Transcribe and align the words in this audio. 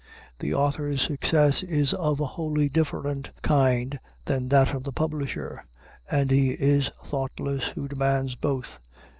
The 0.39 0.55
author's 0.55 0.99
success 0.99 1.61
is 1.61 1.93
of 1.93 2.19
a 2.19 2.25
wholly 2.25 2.69
different 2.69 3.29
kind 3.43 3.99
from 4.25 4.47
that 4.49 4.73
of 4.73 4.83
the 4.83 4.91
publisher, 4.91 5.63
and 6.09 6.31
he 6.31 6.53
is 6.53 6.89
thoughtless 7.03 7.65
who 7.67 7.87
demands 7.87 8.33
both. 8.33 8.79